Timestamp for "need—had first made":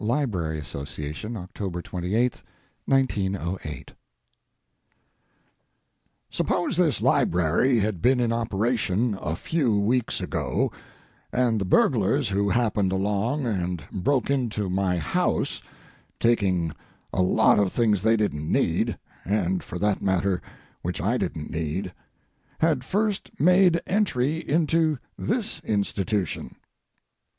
21.51-23.79